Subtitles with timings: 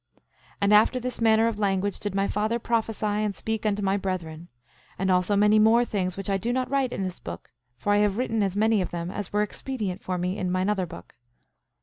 [0.15, 0.25] 10:15
[0.61, 4.47] And after this manner of language did my father prophesy and speak unto my brethren,
[4.97, 7.97] and also many more things which I do not write in this book; for I
[7.99, 11.13] have written as many of them as were expedient for me in mine other book.